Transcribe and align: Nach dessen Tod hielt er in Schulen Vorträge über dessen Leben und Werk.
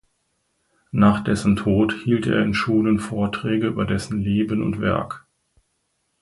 Nach 0.91 1.23
dessen 1.23 1.55
Tod 1.57 1.93
hielt 1.93 2.25
er 2.25 2.41
in 2.41 2.55
Schulen 2.55 2.97
Vorträge 2.97 3.67
über 3.67 3.85
dessen 3.85 4.19
Leben 4.19 4.63
und 4.63 4.79
Werk. 4.81 5.27